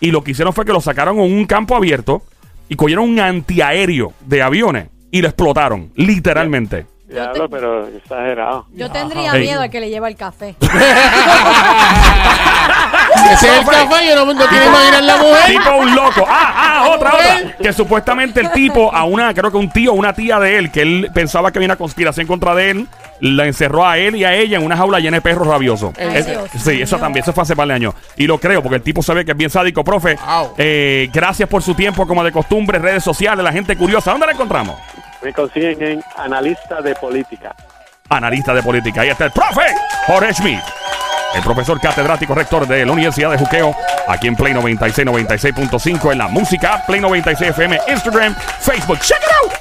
y 0.00 0.10
lo 0.10 0.22
que 0.22 0.30
hicieron 0.30 0.52
fue 0.52 0.64
que 0.64 0.72
lo 0.72 0.80
sacaron 0.80 1.18
en 1.18 1.32
un 1.32 1.46
campo 1.46 1.74
abierto 1.74 2.22
y 2.68 2.76
cogieron 2.76 3.08
un 3.08 3.20
antiaéreo 3.20 4.12
de 4.20 4.42
aviones 4.42 4.88
y 5.10 5.22
lo 5.22 5.28
explotaron, 5.28 5.90
literalmente. 5.96 6.86
Diablo, 7.08 7.48
pero 7.48 7.88
exagerado. 7.88 8.66
Yo 8.74 8.90
tendría 8.90 9.32
miedo 9.32 9.62
a 9.62 9.70
que 9.70 9.80
le 9.80 9.88
lleva 9.88 10.08
el 10.08 10.16
café. 10.16 10.54
Ese 13.32 13.48
es 13.48 13.58
el 13.60 13.64
café, 13.66 14.06
yo 14.08 14.14
no, 14.24 14.32
no 14.32 14.46
quiero 14.46 14.66
imaginar 14.66 15.02
la 15.02 15.16
mujer. 15.16 15.44
tipo 15.46 15.76
un 15.76 15.94
loco. 15.94 16.24
Ah, 16.28 16.52
ah, 16.84 16.88
otra, 16.90 17.14
otra. 17.14 17.56
Que 17.62 17.72
supuestamente 17.72 18.40
el 18.40 18.50
tipo, 18.52 18.92
a 18.94 19.04
una, 19.04 19.32
creo 19.34 19.50
que 19.50 19.56
un 19.56 19.70
tío 19.70 19.92
una 19.92 20.12
tía 20.12 20.38
de 20.38 20.58
él, 20.58 20.70
que 20.70 20.82
él 20.82 21.10
pensaba 21.12 21.50
que 21.52 21.58
había 21.58 21.66
una 21.68 21.76
conspiración 21.76 22.26
contra 22.26 22.54
de 22.54 22.70
él, 22.70 22.88
la 23.20 23.46
encerró 23.46 23.86
a 23.86 23.98
él 23.98 24.14
y 24.16 24.24
a 24.24 24.34
ella 24.34 24.58
en 24.58 24.64
una 24.64 24.76
jaula 24.76 25.00
llena 25.00 25.16
de 25.16 25.20
perros 25.22 25.46
rabiosos. 25.46 25.92
Es- 25.98 26.26
sí, 26.62 26.80
eso 26.82 26.98
también, 26.98 27.22
eso 27.22 27.32
fue 27.32 27.42
hace 27.42 27.56
par 27.56 27.66
de 27.68 27.74
años. 27.74 27.94
Y 28.16 28.26
lo 28.26 28.38
creo, 28.38 28.62
porque 28.62 28.76
el 28.76 28.82
tipo 28.82 29.02
sabe 29.02 29.24
que 29.24 29.32
es 29.32 29.36
bien 29.36 29.50
sádico, 29.50 29.82
profe. 29.82 30.16
Wow. 30.24 30.54
Eh, 30.56 31.08
gracias 31.12 31.48
por 31.48 31.62
su 31.62 31.74
tiempo, 31.74 32.06
como 32.06 32.22
de 32.22 32.30
costumbre, 32.32 32.78
redes 32.78 33.02
sociales, 33.04 33.44
la 33.44 33.52
gente 33.52 33.76
curiosa. 33.76 34.12
¿Dónde 34.12 34.26
la 34.26 34.32
encontramos? 34.32 34.76
Me 35.22 35.32
consiguen 35.32 35.82
en 35.82 36.04
analista 36.16 36.80
de 36.80 36.94
política. 36.94 37.54
Analista 38.08 38.54
de 38.54 38.62
política. 38.62 39.00
Ahí 39.02 39.08
está 39.10 39.24
el 39.26 39.32
profe 39.32 39.62
Jorge 40.06 40.32
Schmidt. 40.34 40.60
El 41.34 41.42
profesor 41.42 41.80
catedrático 41.80 42.34
rector 42.34 42.66
de 42.66 42.84
la 42.84 42.92
Universidad 42.92 43.30
de 43.30 43.38
Juqueo, 43.38 43.74
aquí 44.06 44.28
en 44.28 44.36
Play 44.36 44.54
96, 44.54 45.06
96.5 45.06 46.12
en 46.12 46.18
la 46.18 46.28
música, 46.28 46.82
Play 46.86 47.00
96 47.00 47.50
FM, 47.50 47.78
Instagram, 47.88 48.34
Facebook. 48.60 48.98
Check 49.00 49.18
it 49.18 49.32
out. 49.44 49.57